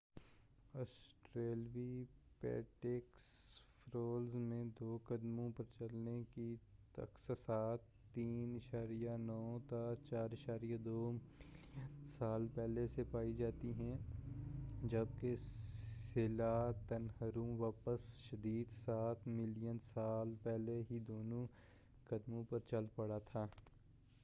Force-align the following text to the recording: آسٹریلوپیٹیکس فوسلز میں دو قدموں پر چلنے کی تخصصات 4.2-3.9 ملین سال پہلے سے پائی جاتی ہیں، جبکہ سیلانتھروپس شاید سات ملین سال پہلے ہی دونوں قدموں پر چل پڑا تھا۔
آسٹریلوپیٹیکس 0.73 3.23
فوسلز 3.91 4.35
میں 4.35 4.63
دو 4.79 4.97
قدموں 5.07 5.49
پر 5.57 5.63
چلنے 5.79 6.23
کی 6.35 6.55
تخصصات 6.91 7.79
4.2-3.9 8.17 10.77
ملین 10.85 11.17
سال 12.19 12.47
پہلے 12.55 12.87
سے 12.87 13.03
پائی 13.11 13.33
جاتی 13.33 13.73
ہیں، 13.73 13.97
جبکہ 14.81 15.35
سیلانتھروپس 16.13 18.01
شاید 18.23 18.71
سات 18.85 19.27
ملین 19.27 19.77
سال 19.93 20.33
پہلے 20.43 20.81
ہی 20.91 20.99
دونوں 20.99 21.47
قدموں 22.09 22.43
پر 22.49 22.59
چل 22.69 22.85
پڑا 22.95 23.19
تھا۔ 23.31 23.47